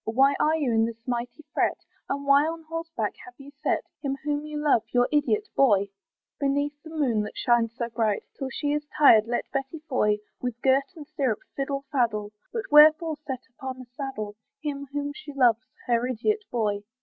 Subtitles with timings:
[0.13, 1.77] Why are you in this mighty fret?
[2.09, 5.89] And why on horseback have you set Him whom you love, your idiot boy?
[6.39, 10.59] Beneath the moon that shines so bright, Till she is tired, let Betty Foy With
[10.63, 15.67] girt and stirrup fiddle faddle; But wherefore set upon a saddle Him whom she loves,
[15.85, 16.81] her idiot boy?